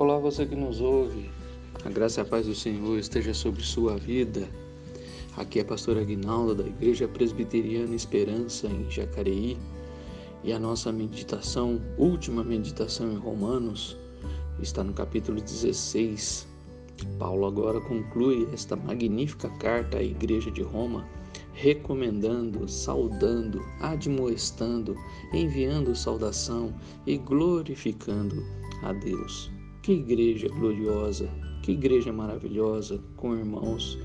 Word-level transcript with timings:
Olá, 0.00 0.18
você 0.18 0.46
que 0.46 0.56
nos 0.56 0.80
ouve. 0.80 1.28
A 1.84 1.90
graça 1.90 2.20
e 2.20 2.22
a 2.22 2.24
paz 2.24 2.46
do 2.46 2.54
Senhor 2.54 2.98
esteja 2.98 3.34
sobre 3.34 3.60
sua 3.62 3.98
vida. 3.98 4.48
Aqui 5.36 5.58
é 5.58 5.62
a 5.62 5.64
pastora 5.66 6.00
Aguinaldo 6.00 6.54
da 6.54 6.66
Igreja 6.66 7.06
Presbiteriana 7.06 7.94
Esperança 7.94 8.66
em 8.66 8.90
Jacareí. 8.90 9.58
E 10.42 10.54
a 10.54 10.58
nossa 10.58 10.90
meditação, 10.90 11.82
última 11.98 12.42
meditação 12.42 13.12
em 13.12 13.16
Romanos, 13.16 13.94
está 14.62 14.82
no 14.82 14.94
capítulo 14.94 15.38
16. 15.38 16.48
Paulo 17.18 17.46
agora 17.46 17.78
conclui 17.82 18.48
esta 18.54 18.76
magnífica 18.76 19.50
carta 19.58 19.98
à 19.98 20.02
Igreja 20.02 20.50
de 20.50 20.62
Roma 20.62 21.06
recomendando, 21.52 22.66
saudando, 22.66 23.62
admoestando, 23.82 24.96
enviando 25.30 25.94
saudação 25.94 26.74
e 27.06 27.18
glorificando 27.18 28.42
a 28.82 28.94
Deus. 28.94 29.59
Que 29.82 29.92
igreja 29.92 30.48
gloriosa, 30.48 31.28
que 31.62 31.72
igreja 31.72 32.12
maravilhosa, 32.12 33.00
com 33.16 33.36
irmãos 33.36 33.98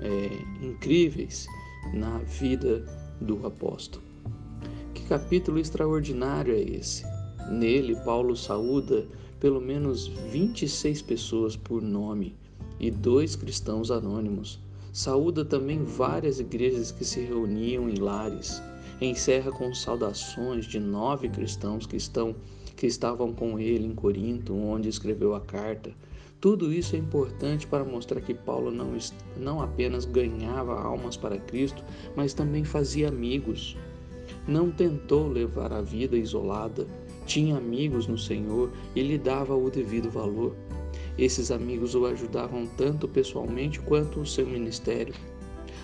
é, 0.00 0.64
incríveis 0.64 1.46
na 1.92 2.18
vida 2.18 2.84
do 3.20 3.46
apóstolo. 3.46 4.04
Que 4.94 5.04
capítulo 5.04 5.58
extraordinário 5.58 6.54
é 6.54 6.60
esse? 6.60 7.04
Nele, 7.50 7.96
Paulo 8.04 8.36
saúda 8.36 9.06
pelo 9.40 9.60
menos 9.60 10.08
26 10.30 11.02
pessoas 11.02 11.56
por 11.56 11.82
nome 11.82 12.34
e 12.78 12.90
dois 12.90 13.34
cristãos 13.34 13.90
anônimos 13.90 14.60
Saúda 14.92 15.42
também 15.42 15.82
várias 15.82 16.38
igrejas 16.38 16.92
que 16.92 17.02
se 17.02 17.18
reuniam 17.22 17.88
em 17.88 17.94
lares. 17.94 18.62
Encerra 19.00 19.50
com 19.50 19.74
saudações 19.74 20.66
de 20.66 20.78
nove 20.78 21.30
cristãos 21.30 21.86
que, 21.86 21.96
estão, 21.96 22.36
que 22.74 22.86
estavam 22.86 23.32
com 23.32 23.58
ele 23.58 23.86
em 23.86 23.94
Corinto, 23.94 24.54
onde 24.54 24.88
escreveu 24.88 25.34
a 25.34 25.40
carta. 25.40 25.92
Tudo 26.40 26.72
isso 26.72 26.96
é 26.96 26.98
importante 26.98 27.66
para 27.66 27.84
mostrar 27.84 28.20
que 28.20 28.34
Paulo 28.34 28.70
não, 28.72 28.96
não 29.36 29.62
apenas 29.62 30.04
ganhava 30.04 30.74
almas 30.80 31.16
para 31.16 31.38
Cristo, 31.38 31.84
mas 32.16 32.34
também 32.34 32.64
fazia 32.64 33.08
amigos. 33.08 33.76
Não 34.48 34.70
tentou 34.70 35.28
levar 35.28 35.72
a 35.72 35.80
vida 35.80 36.16
isolada, 36.16 36.86
tinha 37.26 37.56
amigos 37.56 38.08
no 38.08 38.18
Senhor 38.18 38.72
e 38.96 39.02
lhe 39.02 39.16
dava 39.16 39.54
o 39.54 39.70
devido 39.70 40.10
valor. 40.10 40.56
Esses 41.16 41.50
amigos 41.50 41.94
o 41.94 42.06
ajudavam 42.06 42.66
tanto 42.76 43.06
pessoalmente 43.06 43.78
quanto 43.80 44.20
o 44.20 44.26
seu 44.26 44.46
ministério. 44.46 45.14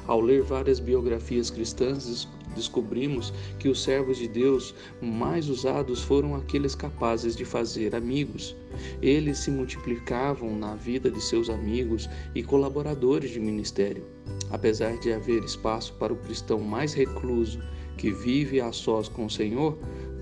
Ao 0.08 0.20
ler 0.20 0.42
várias 0.42 0.80
biografias 0.80 1.50
cristãs, 1.50 2.26
descobrimos 2.58 3.32
que 3.58 3.68
os 3.68 3.82
servos 3.82 4.18
de 4.18 4.28
Deus 4.28 4.74
mais 5.00 5.48
usados 5.48 6.02
foram 6.02 6.34
aqueles 6.34 6.74
capazes 6.74 7.34
de 7.34 7.44
fazer 7.44 7.94
amigos. 7.94 8.54
Eles 9.00 9.38
se 9.38 9.50
multiplicavam 9.50 10.54
na 10.56 10.74
vida 10.74 11.10
de 11.10 11.20
seus 11.22 11.48
amigos 11.48 12.08
e 12.34 12.42
colaboradores 12.42 13.30
de 13.30 13.40
ministério. 13.40 14.04
Apesar 14.50 14.98
de 14.98 15.12
haver 15.12 15.42
espaço 15.42 15.94
para 15.94 16.12
o 16.12 16.16
cristão 16.16 16.60
mais 16.60 16.92
recluso 16.92 17.60
que 17.96 18.10
vive 18.10 18.60
a 18.60 18.72
sós 18.72 19.08
com 19.08 19.26
o 19.26 19.30
Senhor, 19.30 19.78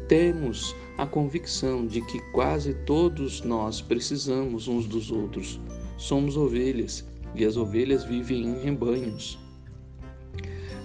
temos 0.09 0.75
a 0.97 1.07
convicção 1.07 1.87
de 1.87 2.01
que 2.01 2.21
quase 2.33 2.75
todos 2.87 3.43
nós 3.43 3.81
precisamos 3.81 4.69
uns 4.69 4.87
dos 4.87 5.11
outros. 5.11 5.61
Somos 5.99 6.37
ovelhas 6.37 7.05
e 7.35 7.45
as 7.45 7.57
ovelhas 7.57 8.05
vivem 8.05 8.45
em 8.45 8.63
rebanhos. 8.63 9.39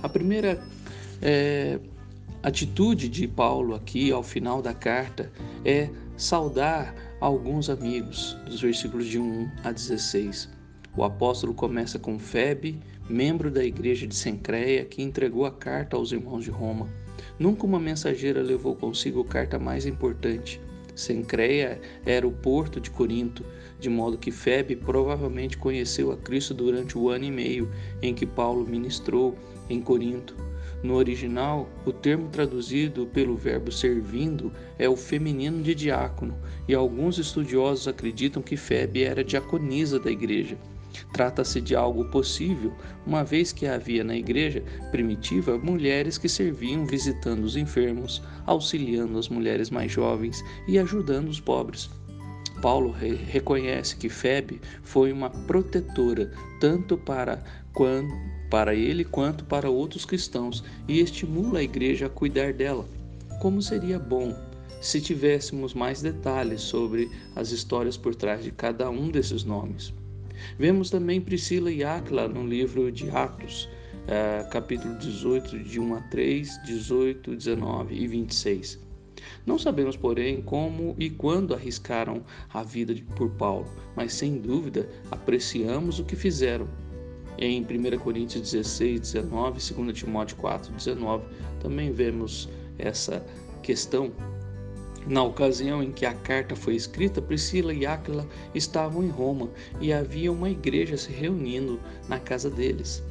A 0.03 0.09
primeira 0.09 0.61
é, 1.21 1.79
atitude 2.41 3.07
de 3.07 3.27
Paulo 3.27 3.75
aqui 3.75 4.11
ao 4.11 4.23
final 4.23 4.61
da 4.61 4.73
carta 4.73 5.31
é 5.63 5.89
saudar 6.17 6.95
alguns 7.19 7.69
amigos, 7.69 8.35
dos 8.45 8.61
versículos 8.61 9.07
de 9.07 9.19
1 9.19 9.49
a 9.63 9.71
16. 9.71 10.49
O 10.97 11.03
apóstolo 11.03 11.53
começa 11.53 11.99
com 11.99 12.17
Febe, 12.19 12.79
membro 13.07 13.51
da 13.51 13.63
igreja 13.63 14.07
de 14.07 14.15
Sencreia, 14.15 14.83
que 14.85 15.01
entregou 15.01 15.45
a 15.45 15.51
carta 15.51 15.95
aos 15.95 16.11
irmãos 16.11 16.43
de 16.43 16.49
Roma. 16.49 16.89
Nunca 17.37 17.65
uma 17.65 17.79
mensageira 17.79 18.41
levou 18.41 18.75
consigo 18.75 19.23
carta 19.23 19.57
mais 19.57 19.85
importante. 19.85 20.59
Sencreia 20.95 21.79
era 22.05 22.27
o 22.27 22.31
porto 22.31 22.79
de 22.79 22.91
Corinto, 22.91 23.45
de 23.79 23.89
modo 23.89 24.17
que 24.17 24.31
Febe 24.31 24.75
provavelmente 24.75 25.57
conheceu 25.57 26.11
a 26.11 26.17
Cristo 26.17 26.53
durante 26.53 26.97
o 26.97 27.09
ano 27.09 27.25
e 27.25 27.31
meio 27.31 27.71
em 28.01 28.13
que 28.13 28.25
Paulo 28.25 28.67
ministrou 28.67 29.35
em 29.69 29.81
Corinto. 29.81 30.35
No 30.83 30.95
original, 30.95 31.69
o 31.85 31.91
termo 31.91 32.27
traduzido 32.29 33.05
pelo 33.05 33.35
verbo 33.35 33.71
servindo 33.71 34.51
é 34.79 34.89
o 34.89 34.95
feminino 34.95 35.61
de 35.61 35.75
diácono, 35.75 36.35
e 36.67 36.73
alguns 36.73 37.19
estudiosos 37.19 37.87
acreditam 37.87 38.41
que 38.41 38.57
Febe 38.57 39.03
era 39.03 39.23
diaconisa 39.23 39.99
da 39.99 40.09
igreja. 40.09 40.57
Trata-se 41.13 41.61
de 41.61 41.75
algo 41.75 42.05
possível, 42.05 42.73
uma 43.05 43.23
vez 43.23 43.53
que 43.53 43.67
havia 43.67 44.03
na 44.03 44.15
igreja 44.15 44.63
primitiva 44.91 45.57
mulheres 45.57 46.17
que 46.17 46.27
serviam 46.27 46.85
visitando 46.85 47.43
os 47.43 47.55
enfermos, 47.55 48.21
auxiliando 48.45 49.17
as 49.17 49.29
mulheres 49.29 49.69
mais 49.69 49.91
jovens 49.91 50.43
e 50.67 50.79
ajudando 50.79 51.29
os 51.29 51.39
pobres. 51.39 51.89
Paulo 52.61 52.91
re 52.91 53.15
reconhece 53.15 53.95
que 53.95 54.07
Febe 54.07 54.61
foi 54.83 55.11
uma 55.11 55.29
protetora 55.29 56.31
tanto 56.59 56.95
para, 56.95 57.43
para 58.49 58.75
ele 58.75 59.03
quanto 59.03 59.45
para 59.45 59.69
outros 59.69 60.05
cristãos 60.05 60.63
e 60.87 60.99
estimula 60.99 61.59
a 61.59 61.63
igreja 61.63 62.07
a 62.07 62.09
cuidar 62.09 62.53
dela. 62.53 62.85
Como 63.41 63.61
seria 63.61 63.97
bom 63.97 64.35
se 64.81 64.99
tivéssemos 64.99 65.73
mais 65.73 66.01
detalhes 66.01 66.61
sobre 66.61 67.09
as 67.35 67.51
histórias 67.51 67.95
por 67.95 68.15
trás 68.15 68.43
de 68.43 68.51
cada 68.51 68.89
um 68.89 69.09
desses 69.09 69.43
nomes. 69.43 69.93
Vemos 70.57 70.89
também 70.89 71.21
Priscila 71.21 71.71
e 71.71 71.83
Áquila 71.83 72.27
no 72.27 72.45
livro 72.45 72.91
de 72.91 73.09
Atos, 73.09 73.69
é, 74.07 74.43
capítulo 74.49 74.97
18, 74.97 75.59
de 75.59 75.79
1 75.79 75.95
a 75.95 76.01
3, 76.01 76.63
18, 76.65 77.35
19 77.35 77.95
e 77.95 78.07
26. 78.07 78.79
Não 79.45 79.59
sabemos, 79.59 79.95
porém, 79.95 80.41
como 80.41 80.95
e 80.97 81.09
quando 81.09 81.53
arriscaram 81.53 82.23
a 82.51 82.63
vida 82.63 82.95
por 83.15 83.29
Paulo, 83.31 83.67
mas 83.95 84.13
sem 84.13 84.39
dúvida 84.39 84.89
apreciamos 85.11 85.99
o 85.99 86.03
que 86.03 86.15
fizeram. 86.15 86.67
Em 87.37 87.61
1 87.61 87.97
Coríntios 87.99 88.51
16, 88.51 88.99
19, 88.99 89.73
2 89.73 89.97
Timóteo 89.97 90.37
4, 90.37 90.71
19, 90.73 91.23
também 91.59 91.91
vemos 91.91 92.49
essa 92.77 93.25
questão 93.63 94.11
na 95.07 95.23
ocasião 95.23 95.81
em 95.81 95.91
que 95.91 96.05
a 96.05 96.13
carta 96.13 96.55
foi 96.55 96.75
escrita, 96.75 97.21
Priscila 97.21 97.73
e 97.73 97.85
Áquila 97.85 98.27
estavam 98.53 99.03
em 99.03 99.09
Roma 99.09 99.49
e 99.79 99.91
havia 99.91 100.31
uma 100.31 100.49
igreja 100.49 100.95
se 100.97 101.11
reunindo 101.11 101.79
na 102.07 102.19
casa 102.19 102.49
deles. 102.49 103.03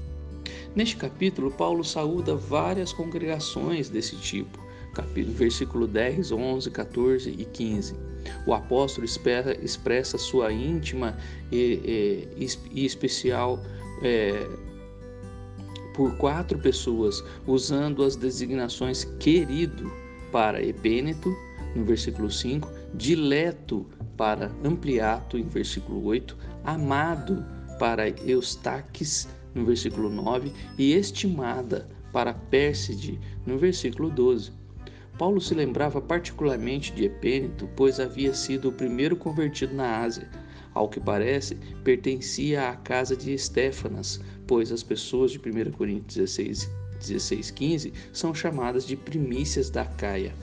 Neste 0.75 0.97
capítulo, 0.97 1.51
Paulo 1.51 1.83
saúda 1.83 2.37
várias 2.37 2.93
congregações 2.93 3.89
desse 3.89 4.17
tipo, 4.17 4.59
capítulo, 4.95 5.35
versículo 5.35 5.87
10, 5.87 6.31
11, 6.31 6.71
14 6.71 7.31
e 7.31 7.45
15. 7.45 7.95
O 8.47 8.55
apóstolo 8.55 9.05
expressa 9.05 10.19
sua 10.19 10.53
íntima 10.53 11.17
e, 11.51 12.37
e, 12.37 12.49
e 12.71 12.85
especial 12.85 13.61
é, 14.03 14.49
por 15.95 16.17
quatro 16.17 16.59
pessoas, 16.59 17.23
usando 17.47 18.03
as 18.03 18.17
designações 18.17 19.05
querido 19.19 19.91
para 20.33 20.63
Epêneto, 20.63 21.35
no 21.75 21.85
versículo 21.85 22.31
5, 22.31 22.69
dileto 22.95 23.87
para 24.17 24.51
Ampliato, 24.65 25.39
em 25.39 25.45
versículo 25.45 26.05
8, 26.05 26.37
amado 26.65 27.45
para 27.79 28.09
Eustaques, 28.09 29.29
no 29.55 29.65
versículo 29.65 30.09
9, 30.09 30.53
e 30.79 30.93
estimada 30.93 31.89
para 32.13 32.35
Pérside, 32.35 33.19
no 33.47 33.59
versículo 33.59 34.11
12. 34.11 34.53
Paulo 35.19 35.41
se 35.41 35.55
lembrava 35.55 36.01
particularmente 36.01 36.93
de 36.93 37.05
Epêneto, 37.05 37.69
pois 37.77 38.01
havia 38.01 38.33
sido 38.33 38.71
o 38.71 38.73
primeiro 38.73 39.17
convertido 39.17 39.75
na 39.75 39.99
Ásia. 39.99 40.29
Ao 40.75 40.89
que 40.89 41.01
parece, 41.01 41.57
pertencia 41.83 42.69
à 42.69 42.77
casa 42.77 43.17
de 43.17 43.33
Estéfanas, 43.33 44.21
pois 44.47 44.71
as 44.71 44.83
pessoas 44.83 45.33
de 45.33 45.39
1 45.39 45.73
Coríntios 45.73 46.15
16, 46.17 46.71
16 47.01 47.51
15 47.51 47.93
são 48.13 48.35
chamadas 48.35 48.87
de 48.87 48.97
primícias 48.97 49.71
da 49.71 49.85
Caia. 49.85 50.35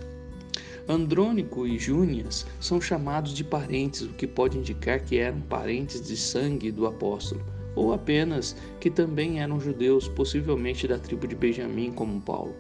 Andrônico 0.90 1.68
e 1.68 1.78
Júnias 1.78 2.46
são 2.62 2.80
chamados 2.80 3.34
de 3.34 3.44
parentes, 3.44 4.02
o 4.02 4.14
que 4.14 4.26
pode 4.26 4.58
indicar 4.58 5.02
que 5.02 5.18
eram 5.18 5.42
parentes 5.42 6.02
de 6.02 6.16
sangue 6.16 6.72
do 6.72 6.88
apóstolo, 6.88 7.44
ou 7.76 7.94
apenas 7.94 8.56
que 8.80 8.90
também 8.90 9.42
eram 9.42 9.60
judeus, 9.60 10.08
possivelmente 10.08 10.88
da 10.88 10.98
tribo 10.98 11.28
de 11.28 11.36
Benjamim, 11.36 11.92
como 11.92 12.22
Paulo. 12.22 12.56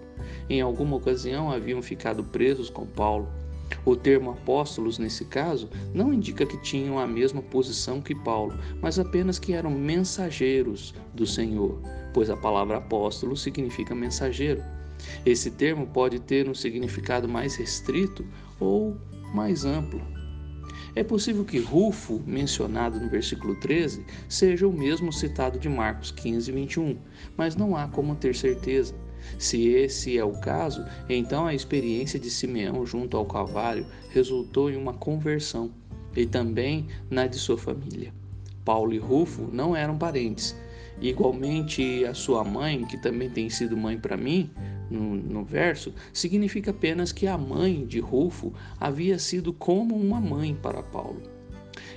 Em 0.49 0.59
alguma 0.59 0.97
ocasião 0.97 1.49
haviam 1.49 1.81
ficado 1.81 2.23
presos 2.23 2.69
com 2.69 2.85
Paulo. 2.85 3.29
O 3.85 3.95
termo 3.95 4.31
apóstolos, 4.31 4.99
nesse 4.99 5.25
caso, 5.25 5.69
não 5.93 6.13
indica 6.13 6.45
que 6.45 6.61
tinham 6.61 6.99
a 6.99 7.07
mesma 7.07 7.41
posição 7.41 8.01
que 8.01 8.15
Paulo, 8.15 8.57
mas 8.81 8.99
apenas 8.99 9.39
que 9.39 9.53
eram 9.53 9.71
mensageiros 9.71 10.93
do 11.13 11.25
Senhor, 11.25 11.81
pois 12.13 12.29
a 12.29 12.37
palavra 12.37 12.77
apóstolo 12.77 13.35
significa 13.35 13.95
mensageiro. 13.95 14.63
Esse 15.25 15.51
termo 15.51 15.87
pode 15.87 16.19
ter 16.19 16.49
um 16.49 16.53
significado 16.53 17.27
mais 17.27 17.55
restrito 17.55 18.25
ou 18.59 18.97
mais 19.33 19.65
amplo. 19.65 20.01
É 20.95 21.03
possível 21.03 21.45
que 21.45 21.59
Rufo, 21.59 22.23
mencionado 22.25 22.99
no 22.99 23.07
versículo 23.07 23.55
13, 23.59 24.03
seja 24.27 24.67
o 24.67 24.73
mesmo 24.73 25.13
citado 25.13 25.59
de 25.59 25.69
Marcos 25.69 26.09
15, 26.09 26.51
21, 26.51 26.97
mas 27.37 27.55
não 27.55 27.75
há 27.75 27.87
como 27.87 28.15
ter 28.15 28.35
certeza. 28.35 28.95
Se 29.37 29.67
esse 29.69 30.17
é 30.17 30.23
o 30.23 30.39
caso, 30.39 30.85
então 31.09 31.45
a 31.45 31.53
experiência 31.53 32.19
de 32.19 32.29
Simeão 32.29 32.85
junto 32.85 33.17
ao 33.17 33.25
Calvário 33.25 33.85
resultou 34.09 34.69
em 34.69 34.75
uma 34.75 34.93
conversão, 34.93 35.71
e 36.15 36.25
também 36.25 36.87
na 37.09 37.27
de 37.27 37.37
sua 37.37 37.57
família. 37.57 38.11
Paulo 38.65 38.93
e 38.93 38.97
Rufo 38.97 39.47
não 39.53 39.75
eram 39.75 39.97
parentes. 39.97 40.55
Igualmente, 40.99 42.03
a 42.05 42.13
sua 42.13 42.43
mãe, 42.43 42.83
que 42.85 42.97
também 42.97 43.29
tem 43.29 43.49
sido 43.49 43.77
mãe 43.77 43.99
para 43.99 44.17
mim, 44.17 44.49
no, 44.89 45.15
no, 45.15 45.45
verso, 45.45 45.93
significa 46.11 46.71
apenas 46.71 47.11
que 47.11 47.27
a 47.27 47.37
mãe 47.37 47.85
de 47.85 47.99
Rufo 47.99 48.51
havia 48.79 49.19
sido 49.19 49.53
como 49.53 49.95
uma 49.95 50.19
mãe 50.19 50.55
para 50.55 50.81
Paulo. 50.81 51.21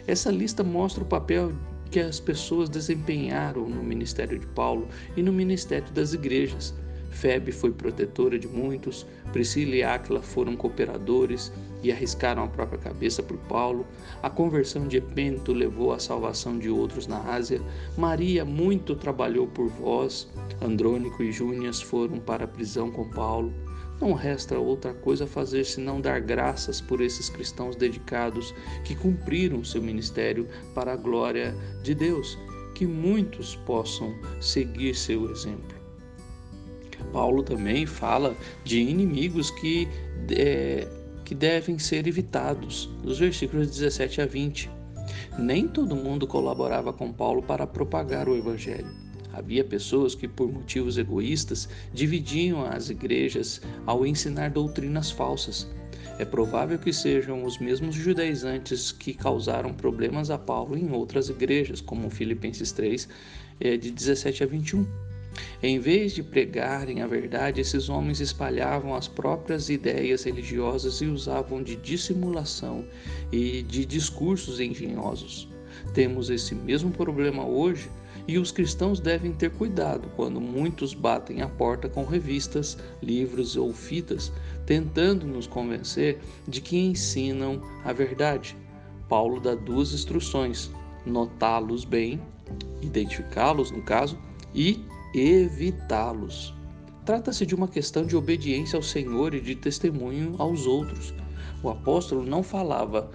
Essa 0.06 0.30
lista 0.30 0.62
mostra 0.62 1.02
o 1.02 1.06
papel 1.06 1.52
que 1.90 1.98
as 1.98 2.20
pessoas 2.20 2.68
desempenharam 2.68 3.68
no 3.68 3.82
ministério 3.82 4.38
de 4.38 4.46
Paulo 4.48 4.86
e 5.16 5.22
no 5.22 5.32
ministério 5.32 5.90
das 5.92 6.12
igrejas. 6.12 6.74
Febe 7.10 7.52
foi 7.52 7.70
protetora 7.72 8.38
de 8.38 8.48
muitos, 8.48 9.06
Priscila 9.32 9.74
e 9.74 9.82
Áquila 9.82 10.22
foram 10.22 10.56
cooperadores 10.56 11.52
e 11.82 11.90
arriscaram 11.92 12.44
a 12.44 12.48
própria 12.48 12.78
cabeça 12.78 13.22
por 13.22 13.36
Paulo. 13.38 13.86
A 14.22 14.30
conversão 14.30 14.86
de 14.86 14.98
Epênito 14.98 15.52
levou 15.52 15.92
à 15.92 15.98
salvação 15.98 16.58
de 16.58 16.70
outros 16.70 17.06
na 17.06 17.18
Ásia. 17.32 17.60
Maria 17.96 18.44
muito 18.44 18.94
trabalhou 18.94 19.46
por 19.46 19.68
vós. 19.68 20.28
Andrônico 20.62 21.22
e 21.22 21.32
Júnias 21.32 21.80
foram 21.80 22.18
para 22.18 22.44
a 22.44 22.48
prisão 22.48 22.90
com 22.90 23.08
Paulo. 23.10 23.52
Não 24.00 24.14
resta 24.14 24.58
outra 24.58 24.94
coisa 24.94 25.24
a 25.24 25.28
fazer 25.28 25.64
senão 25.64 26.00
dar 26.00 26.20
graças 26.20 26.80
por 26.80 27.02
esses 27.02 27.28
cristãos 27.28 27.76
dedicados 27.76 28.54
que 28.82 28.94
cumpriram 28.94 29.62
seu 29.62 29.82
ministério 29.82 30.48
para 30.74 30.94
a 30.94 30.96
glória 30.96 31.54
de 31.82 31.94
Deus, 31.94 32.38
que 32.74 32.86
muitos 32.86 33.56
possam 33.56 34.14
seguir 34.40 34.94
seu 34.94 35.30
exemplo. 35.30 35.79
Paulo 37.04 37.42
também 37.42 37.86
fala 37.86 38.36
de 38.64 38.80
inimigos 38.80 39.50
que, 39.50 39.88
é, 40.30 40.86
que 41.24 41.34
devem 41.34 41.78
ser 41.78 42.06
evitados, 42.06 42.90
nos 43.02 43.18
versículos 43.18 43.68
17 43.70 44.22
a 44.22 44.26
20. 44.26 44.70
Nem 45.38 45.66
todo 45.66 45.96
mundo 45.96 46.26
colaborava 46.26 46.92
com 46.92 47.12
Paulo 47.12 47.42
para 47.42 47.66
propagar 47.66 48.28
o 48.28 48.36
evangelho. 48.36 48.88
Havia 49.32 49.64
pessoas 49.64 50.14
que, 50.14 50.26
por 50.26 50.52
motivos 50.52 50.98
egoístas, 50.98 51.68
dividiam 51.92 52.64
as 52.64 52.90
igrejas 52.90 53.60
ao 53.86 54.04
ensinar 54.04 54.50
doutrinas 54.50 55.10
falsas. 55.10 55.68
É 56.18 56.24
provável 56.24 56.78
que 56.78 56.92
sejam 56.92 57.44
os 57.44 57.58
mesmos 57.58 57.94
judaizantes 57.94 58.92
que 58.92 59.14
causaram 59.14 59.72
problemas 59.72 60.30
a 60.30 60.36
Paulo 60.36 60.76
em 60.76 60.90
outras 60.92 61.28
igrejas, 61.30 61.80
como 61.80 62.10
Filipenses 62.10 62.72
3, 62.72 63.08
é, 63.60 63.76
de 63.76 63.90
17 63.90 64.44
a 64.44 64.46
21. 64.46 64.86
Em 65.62 65.78
vez 65.78 66.12
de 66.12 66.22
pregarem 66.22 67.02
a 67.02 67.06
verdade, 67.06 67.60
esses 67.60 67.88
homens 67.88 68.20
espalhavam 68.20 68.94
as 68.94 69.06
próprias 69.06 69.68
ideias 69.68 70.24
religiosas 70.24 71.00
e 71.00 71.06
usavam 71.06 71.62
de 71.62 71.76
dissimulação 71.76 72.84
e 73.30 73.62
de 73.62 73.84
discursos 73.84 74.60
engenhosos. 74.60 75.48
Temos 75.94 76.30
esse 76.30 76.54
mesmo 76.54 76.90
problema 76.90 77.44
hoje 77.44 77.90
e 78.26 78.38
os 78.38 78.52
cristãos 78.52 79.00
devem 79.00 79.32
ter 79.32 79.50
cuidado 79.50 80.08
quando 80.14 80.40
muitos 80.40 80.94
batem 80.94 81.42
a 81.42 81.48
porta 81.48 81.88
com 81.88 82.04
revistas, 82.04 82.78
livros 83.02 83.56
ou 83.56 83.72
fitas, 83.72 84.32
tentando 84.66 85.26
nos 85.26 85.46
convencer 85.46 86.18
de 86.46 86.60
que 86.60 86.78
ensinam 86.78 87.60
a 87.84 87.92
verdade. 87.92 88.56
Paulo 89.08 89.40
dá 89.40 89.54
duas 89.54 89.92
instruções: 89.92 90.70
notá-los 91.04 91.84
bem, 91.84 92.20
identificá-los 92.80 93.70
no 93.70 93.82
caso, 93.82 94.16
e 94.54 94.84
evitá-los. 95.14 96.54
Trata-se 97.04 97.44
de 97.44 97.54
uma 97.54 97.66
questão 97.66 98.06
de 98.06 98.16
obediência 98.16 98.76
ao 98.76 98.82
Senhor 98.82 99.34
e 99.34 99.40
de 99.40 99.54
testemunho 99.54 100.36
aos 100.38 100.66
outros. 100.66 101.12
O 101.62 101.68
apóstolo 101.68 102.24
não 102.24 102.42
falava 102.42 103.10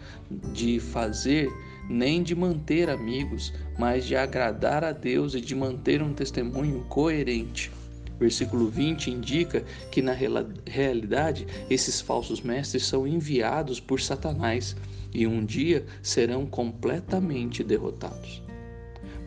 de 0.52 0.80
fazer 0.80 1.50
nem 1.90 2.22
de 2.22 2.36
manter 2.36 2.90
amigos, 2.90 3.54
mas 3.78 4.06
de 4.06 4.16
agradar 4.16 4.84
a 4.84 4.92
Deus 4.92 5.34
e 5.34 5.42
de 5.42 5.56
manter 5.56 6.02
um 6.02 6.14
testemunho 6.14 6.84
coerente. 6.90 7.72
Versículo 8.20 8.70
20 8.70 9.12
indica 9.12 9.64
que, 9.92 10.02
na 10.02 10.14
realidade, 10.14 11.46
esses 11.70 12.02
falsos 12.02 12.42
mestres 12.42 12.86
são 12.86 13.08
enviados 13.08 13.80
por 13.80 14.00
Satanás 14.02 14.76
e 15.14 15.28
um 15.28 15.46
dia 15.46 15.86
serão 16.02 16.46
completamente 16.46 17.64
derrotados. 17.64 18.42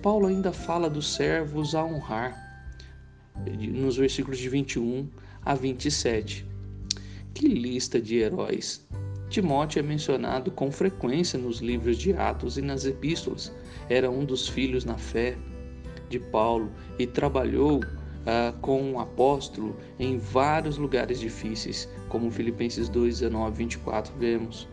Paulo 0.03 0.27
ainda 0.27 0.53
fala 0.53 0.89
dos 0.89 1.15
servos 1.15 1.75
a 1.75 1.85
honrar 1.85 2.48
nos 3.73 3.97
versículos 3.97 4.39
de 4.39 4.49
21 4.49 5.09
a 5.45 5.55
27. 5.55 6.47
Que 7.35 7.49
lista 7.49 8.01
de 8.01 8.19
heróis! 8.19 8.87
Timóteo 9.29 9.81
é 9.81 9.83
mencionado 9.83 10.51
com 10.51 10.73
frequência 10.73 11.39
nos 11.39 11.61
livros 11.61 11.99
de 11.99 12.15
Atos 12.15 12.57
e 12.57 12.63
nas 12.63 12.87
epístolas. 12.87 13.53
Era 13.91 14.11
um 14.11 14.25
dos 14.25 14.49
filhos 14.49 14.85
na 14.85 14.97
fé 14.97 15.37
de 16.09 16.19
Paulo 16.19 16.71
e 16.99 17.07
trabalhou 17.07 17.81
ah, 18.27 18.55
com 18.63 18.83
um 18.83 18.99
apóstolo 18.99 19.77
em 19.99 20.19
vários 20.19 20.79
lugares 20.79 21.21
difíceis, 21.21 21.89
como 22.09 22.31
Filipenses 22.31 22.89
2, 22.89 23.21
19 23.21 23.57
24 23.57 24.15
vemos. 24.19 24.69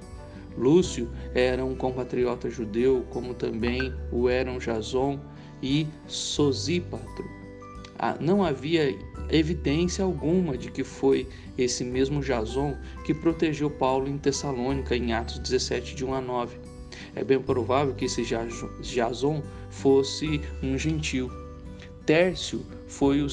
Lúcio 0.57 1.09
era 1.33 1.65
um 1.65 1.75
compatriota 1.75 2.49
judeu, 2.49 3.05
como 3.09 3.33
também 3.33 3.93
o 4.11 4.29
eram 4.29 4.57
Jason 4.57 5.19
e 5.61 5.85
Sosípatro. 6.07 7.34
Ah, 8.07 8.15
não 8.19 8.43
havia 8.43 8.95
evidência 9.31 10.05
alguma 10.05 10.55
de 10.55 10.69
que 10.69 10.83
foi 10.83 11.27
esse 11.57 11.83
mesmo 11.83 12.21
Jason 12.21 12.77
que 13.03 13.15
protegeu 13.15 13.67
Paulo 13.67 14.07
em 14.07 14.15
Tessalônica, 14.15 14.95
em 14.95 15.11
Atos 15.11 15.39
17, 15.39 15.95
de 15.95 16.05
1 16.05 16.13
a 16.13 16.21
9. 16.21 16.55
É 17.15 17.23
bem 17.23 17.41
provável 17.41 17.95
que 17.95 18.05
esse 18.05 18.21
Jason 18.23 19.41
fosse 19.71 20.39
um 20.61 20.77
gentil. 20.77 21.31
Tércio 22.05 22.63
foi 22.85 23.23
o, 23.23 23.27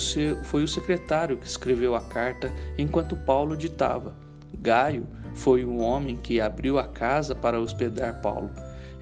foi 0.44 0.64
o 0.64 0.68
secretário 0.68 1.36
que 1.36 1.46
escreveu 1.46 1.94
a 1.94 2.00
carta 2.00 2.50
enquanto 2.78 3.14
Paulo 3.14 3.54
ditava. 3.54 4.16
Gaio 4.58 5.06
foi 5.34 5.66
o 5.66 5.76
homem 5.76 6.16
que 6.16 6.40
abriu 6.40 6.78
a 6.78 6.84
casa 6.84 7.34
para 7.34 7.60
hospedar 7.60 8.22
Paulo, 8.22 8.50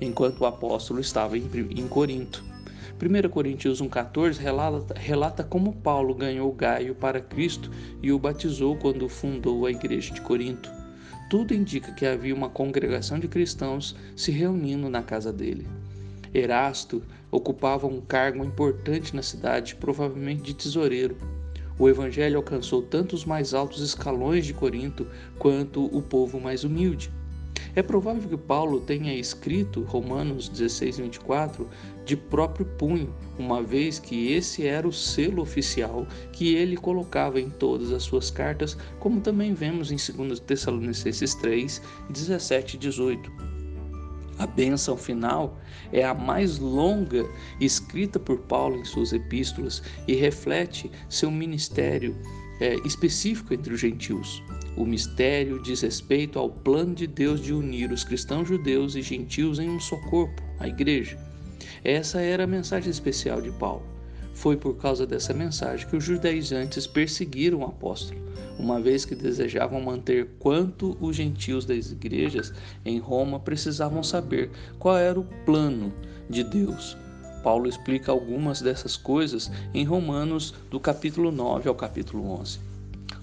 enquanto 0.01 0.41
o 0.41 0.47
apóstolo 0.47 0.99
estava 0.99 1.39
em, 1.39 1.49
em 1.71 1.87
Corinto. 1.87 2.50
1 3.01 3.31
Coríntios 3.31 3.81
1,14 3.81 4.37
relata, 4.37 4.95
relata 4.95 5.43
como 5.43 5.73
Paulo 5.73 6.15
ganhou 6.15 6.53
Gaio 6.53 6.95
para 6.95 7.19
Cristo 7.19 7.71
e 8.03 8.13
o 8.13 8.19
batizou 8.19 8.77
quando 8.77 9.09
fundou 9.09 9.65
a 9.65 9.71
igreja 9.71 10.13
de 10.13 10.21
Corinto. 10.21 10.71
Tudo 11.31 11.55
indica 11.55 11.93
que 11.93 12.05
havia 12.05 12.35
uma 12.35 12.51
congregação 12.51 13.19
de 13.19 13.27
cristãos 13.27 13.97
se 14.15 14.31
reunindo 14.31 14.91
na 14.91 15.03
casa 15.03 15.33
dele. 15.33 15.67
Erasto 16.35 17.03
ocupava 17.31 17.87
um 17.87 18.03
cargo 18.03 18.45
importante 18.45 19.17
na 19.17 19.23
cidade, 19.23 19.77
provavelmente 19.77 20.43
de 20.43 20.53
tesoureiro. 20.53 21.17
O 21.79 21.89
evangelho 21.89 22.37
alcançou 22.37 22.83
tanto 22.83 23.15
os 23.15 23.25
mais 23.25 23.55
altos 23.55 23.81
escalões 23.81 24.45
de 24.45 24.53
Corinto 24.53 25.07
quanto 25.39 25.87
o 25.87 26.03
povo 26.03 26.39
mais 26.39 26.65
humilde. 26.65 27.11
É 27.75 27.83
provável 27.83 28.29
que 28.29 28.37
Paulo 28.37 28.81
tenha 28.81 29.15
escrito 29.15 29.83
Romanos 29.83 30.49
16, 30.49 30.99
24 30.99 31.69
de 32.05 32.17
próprio 32.17 32.67
punho, 32.67 33.15
uma 33.39 33.63
vez 33.63 33.99
que 33.99 34.33
esse 34.33 34.67
era 34.67 34.89
o 34.89 34.93
selo 34.93 35.43
oficial 35.43 36.07
que 36.33 36.55
ele 36.55 36.77
colocava 36.77 37.41
em 37.41 37.49
todas 37.49 37.93
as 37.93 38.03
suas 38.03 38.31
cartas, 38.31 38.77
como 38.99 39.21
também 39.21 39.55
vemos 39.55 39.93
em 39.93 39.97
2 39.97 40.41
Tessalonicenses 40.41 41.35
3, 41.37 41.81
17 42.11 42.75
e 42.75 42.79
18. 42.79 43.31
A 44.39 44.47
bênção 44.47 44.97
final 44.97 45.59
é 45.93 46.03
a 46.03 46.15
mais 46.15 46.59
longa 46.59 47.29
escrita 47.61 48.19
por 48.19 48.39
Paulo 48.39 48.79
em 48.79 48.85
suas 48.85 49.13
epístolas 49.13 49.83
e 50.09 50.15
reflete 50.15 50.91
seu 51.11 51.31
ministério 51.31 52.17
é, 52.61 52.77
específico 52.85 53.55
entre 53.55 53.73
os 53.73 53.81
gentios. 53.81 54.43
O 54.77 54.85
mistério 54.85 55.61
diz 55.63 55.81
respeito 55.81 56.39
ao 56.39 56.49
plano 56.49 56.95
de 56.95 57.07
Deus 57.07 57.41
de 57.41 57.53
unir 57.53 57.91
os 57.91 58.05
cristãos 58.05 58.47
judeus 58.47 58.95
e 58.95 59.03
gentios 59.03 59.59
em 59.59 59.69
um 59.69 59.81
só 59.81 59.97
corpo, 60.09 60.43
a 60.59 60.69
igreja. 60.69 61.19
Essa 61.83 62.21
era 62.21 62.45
a 62.45 62.47
mensagem 62.47 62.91
especial 62.91 63.41
de 63.41 63.51
Paulo. 63.51 63.83
Foi 64.35 64.57
por 64.57 64.77
causa 64.77 65.07
dessa 65.07 65.35
mensagem 65.35 65.87
que 65.89 65.97
os 65.97 66.05
judaizantes 66.05 66.87
perseguiram 66.87 67.59
o 67.59 67.65
apóstolo, 67.65 68.21
uma 68.59 68.81
vez 68.81 69.05
que 69.05 69.15
desejavam 69.15 69.81
manter 69.81 70.29
quanto 70.39 70.97
os 71.01 71.17
gentios 71.17 71.65
das 71.65 71.91
igrejas 71.91 72.53
em 72.85 72.99
Roma 72.99 73.41
precisavam 73.41 74.03
saber 74.03 74.51
qual 74.79 74.97
era 74.97 75.19
o 75.19 75.27
plano 75.45 75.93
de 76.29 76.45
Deus. 76.45 76.97
Paulo 77.43 77.69
explica 77.69 78.13
algumas 78.13 78.61
dessas 78.61 78.97
coisas 78.97 79.51
em 79.75 79.85
Romanos, 79.85 80.55
do 80.71 80.79
capítulo 80.79 81.31
9 81.31 81.69
ao 81.69 81.75
capítulo 81.75 82.31
11. 82.41 82.59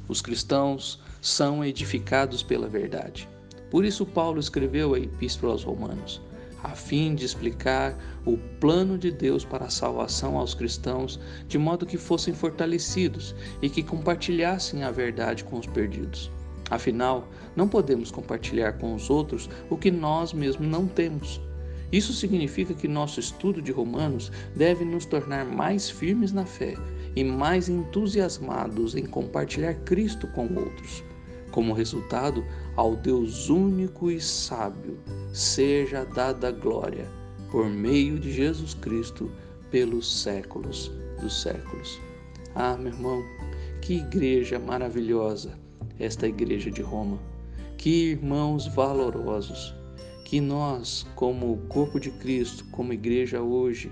Os 0.08 0.22
cristãos 0.22 1.00
são 1.22 1.64
edificados 1.64 2.42
pela 2.42 2.68
verdade. 2.68 3.28
Por 3.70 3.84
isso, 3.84 4.06
Paulo 4.06 4.40
escreveu 4.40 4.94
a 4.94 5.00
Epístola 5.00 5.54
aos 5.54 5.64
Romanos. 5.64 6.22
a 6.64 6.70
fim 6.70 7.14
de 7.14 7.24
explicar 7.24 7.96
o 8.26 8.38
plano 8.60 8.98
de 8.98 9.12
Deus 9.12 9.46
para 9.46 9.66
a 9.66 9.70
salvação 9.70 10.38
aos 10.38 10.54
cristãos, 10.54 11.20
de 11.48 11.58
modo 11.58 11.86
que 11.86 11.98
fossem 11.98 12.34
fortalecidos 12.34 13.36
e 13.62 13.70
que 13.70 13.84
compartilhassem 13.84 14.84
a 14.84 14.92
verdade 14.92 15.44
com 15.44 15.60
os 15.60 15.68
perdidos. 15.68 16.32
Afinal, 16.70 17.28
não 17.56 17.68
podemos 17.68 18.12
compartilhar 18.12 18.74
com 18.74 18.94
os 18.94 19.10
outros 19.10 19.50
o 19.70 19.78
que 19.78 19.92
nós 19.92 20.34
mesmos 20.34 20.68
não 20.68 20.88
temos. 20.88 21.40
Isso 21.92 22.14
significa 22.14 22.74
que 22.74 22.88
nosso 22.88 23.20
estudo 23.20 23.62
de 23.62 23.72
Romanos 23.72 24.32
deve 24.56 24.84
nos 24.84 25.06
tornar 25.06 25.46
mais 25.46 25.90
firmes 25.90 26.34
na 26.34 26.46
fé 26.46 26.76
e 27.16 27.24
mais 27.24 27.70
entusiasmados 27.70 28.96
em 28.96 29.06
compartilhar 29.06 29.74
Cristo 29.86 30.28
com 30.28 30.54
outros. 30.54 31.04
Como 31.52 31.74
resultado, 31.74 32.46
ao 32.76 32.96
Deus 32.96 33.50
único 33.50 34.12
e 34.12 34.20
sábio 34.20 35.00
seja 35.32 36.06
dada 36.06 36.52
glória 36.52 37.08
por 37.50 37.68
meio 37.68 38.20
de 38.20 38.32
Jesus 38.32 38.74
Cristo 38.74 39.32
pelos 39.72 40.22
séculos 40.22 40.92
dos 41.22 41.42
séculos. 41.42 42.00
Ah, 42.54 42.76
meu 42.78 42.92
irmão, 42.92 43.24
que 43.82 43.96
igreja 43.96 44.60
maravilhosa 44.60 45.58
esta 46.00 46.28
igreja 46.28 46.70
de 46.70 46.82
Roma. 46.82 47.18
Que 47.78 48.12
irmãos 48.12 48.68
valorosos, 48.68 49.74
que 50.28 50.42
nós, 50.42 51.08
como 51.16 51.56
corpo 51.70 52.02
de 52.02 52.12
Cristo, 52.12 52.66
como 52.70 52.92
igreja 52.92 53.42
hoje, 53.42 53.90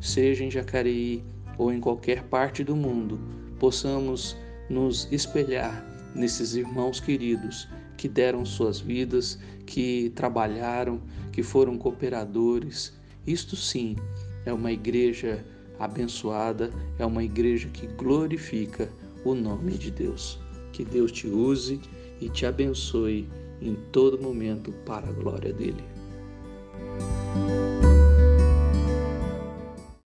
seja 0.00 0.42
em 0.42 0.50
Jacareí 0.50 1.22
ou 1.58 1.70
em 1.70 1.78
qualquer 1.78 2.22
parte 2.22 2.64
do 2.64 2.74
mundo, 2.74 3.20
possamos 3.60 4.34
nos 4.70 5.06
espelhar 5.12 5.84
nesses 6.14 6.54
irmãos 6.54 7.00
queridos 7.00 7.68
que 7.98 8.08
deram 8.08 8.46
suas 8.46 8.80
vidas, 8.80 9.38
que 9.66 10.10
trabalharam, 10.14 11.02
que 11.30 11.42
foram 11.42 11.76
cooperadores. 11.76 12.98
Isto 13.26 13.54
sim 13.54 13.94
é 14.46 14.54
uma 14.54 14.72
igreja 14.72 15.44
abençoada, 15.78 16.70
é 16.98 17.04
uma 17.04 17.22
igreja 17.22 17.68
que 17.68 17.86
glorifica 17.88 18.88
o 19.22 19.34
nome 19.34 19.72
de 19.72 19.90
Deus. 19.90 20.40
Que 20.72 20.82
Deus 20.82 21.12
te 21.12 21.26
use 21.26 21.78
e 22.22 22.30
te 22.30 22.46
abençoe 22.46 23.28
em 23.64 23.74
todo 23.90 24.20
momento 24.20 24.70
para 24.84 25.08
a 25.08 25.12
glória 25.12 25.52
dele. 25.52 25.82